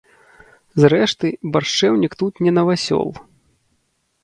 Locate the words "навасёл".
2.61-3.07